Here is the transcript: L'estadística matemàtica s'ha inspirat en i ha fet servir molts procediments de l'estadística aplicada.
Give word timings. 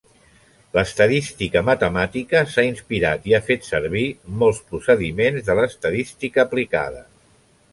L'estadística 0.75 1.61
matemàtica 1.67 2.41
s'ha 2.53 2.65
inspirat 2.69 3.21
en 3.27 3.33
i 3.33 3.35
ha 3.37 3.41
fet 3.51 3.67
servir 3.69 4.07
molts 4.45 4.63
procediments 4.73 5.47
de 5.51 5.57
l'estadística 5.61 6.47
aplicada. 6.49 7.07